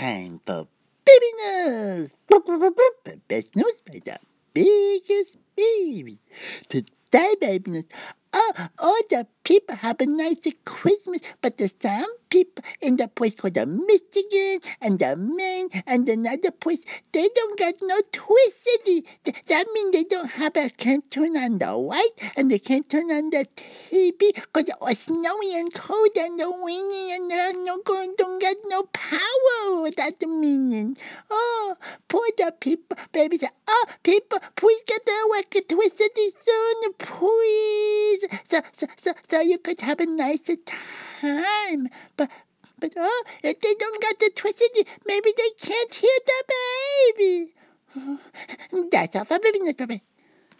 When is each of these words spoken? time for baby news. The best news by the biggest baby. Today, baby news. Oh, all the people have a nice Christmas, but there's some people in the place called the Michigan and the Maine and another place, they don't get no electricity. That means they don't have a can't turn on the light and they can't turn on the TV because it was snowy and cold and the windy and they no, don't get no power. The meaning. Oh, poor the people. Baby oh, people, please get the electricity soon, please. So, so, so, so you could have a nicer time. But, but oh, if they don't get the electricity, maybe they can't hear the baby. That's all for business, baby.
time 0.00 0.40
for 0.46 0.66
baby 1.04 1.30
news. 1.44 2.16
The 2.28 3.20
best 3.28 3.54
news 3.54 3.82
by 3.86 4.00
the 4.02 4.16
biggest 4.54 5.36
baby. 5.54 6.20
Today, 6.68 7.34
baby 7.38 7.70
news. 7.70 7.88
Oh, 8.32 8.52
all 8.78 9.00
the 9.10 9.26
people 9.44 9.76
have 9.76 10.00
a 10.00 10.06
nice 10.06 10.46
Christmas, 10.64 11.20
but 11.42 11.58
there's 11.58 11.74
some 11.78 12.06
people 12.30 12.64
in 12.80 12.96
the 12.96 13.08
place 13.08 13.34
called 13.34 13.54
the 13.54 13.66
Michigan 13.66 14.60
and 14.80 14.98
the 14.98 15.16
Maine 15.16 15.68
and 15.86 16.08
another 16.08 16.52
place, 16.52 16.84
they 17.12 17.28
don't 17.34 17.58
get 17.58 17.74
no 17.82 17.96
electricity. 17.96 19.04
That 19.48 19.66
means 19.74 19.92
they 19.92 20.04
don't 20.04 20.30
have 20.30 20.56
a 20.56 20.70
can't 20.70 21.10
turn 21.10 21.36
on 21.36 21.58
the 21.58 21.74
light 21.74 22.14
and 22.36 22.50
they 22.50 22.60
can't 22.60 22.88
turn 22.88 23.10
on 23.10 23.30
the 23.30 23.44
TV 23.56 24.32
because 24.32 24.68
it 24.68 24.76
was 24.80 24.98
snowy 25.00 25.58
and 25.58 25.74
cold 25.74 26.16
and 26.16 26.38
the 26.38 26.48
windy 26.48 27.12
and 27.12 27.30
they 27.30 27.52
no, 27.64 27.82
don't 27.84 28.40
get 28.40 28.56
no 28.68 28.84
power. 28.84 29.19
The 29.70 30.26
meaning. 30.26 30.96
Oh, 31.30 31.76
poor 32.08 32.26
the 32.36 32.52
people. 32.58 32.96
Baby 33.12 33.38
oh, 33.68 33.84
people, 34.02 34.38
please 34.56 34.82
get 34.86 35.06
the 35.06 35.12
electricity 35.32 36.30
soon, 36.44 36.92
please. 36.98 38.26
So, 38.48 38.60
so, 38.72 38.86
so, 38.96 39.12
so 39.28 39.40
you 39.40 39.58
could 39.58 39.80
have 39.80 40.00
a 40.00 40.06
nicer 40.06 40.56
time. 40.56 41.88
But, 42.16 42.30
but 42.80 42.92
oh, 42.96 43.24
if 43.42 43.60
they 43.60 43.74
don't 43.78 44.02
get 44.02 44.18
the 44.18 44.26
electricity, 44.26 44.86
maybe 45.06 45.30
they 45.36 45.50
can't 45.60 45.94
hear 45.94 46.18
the 46.26 46.44
baby. 47.16 47.52
That's 48.90 49.16
all 49.16 49.24
for 49.24 49.38
business, 49.38 49.76
baby. 49.76 50.02